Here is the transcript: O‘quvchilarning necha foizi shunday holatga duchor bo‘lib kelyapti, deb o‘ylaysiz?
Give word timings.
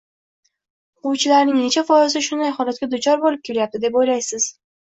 O‘quvchilarning 1.09 1.59
necha 1.59 1.83
foizi 1.91 2.23
shunday 2.29 2.51
holatga 2.57 2.91
duchor 2.97 3.23
bo‘lib 3.27 3.47
kelyapti, 3.51 3.83
deb 3.87 4.01
o‘ylaysiz? 4.03 4.53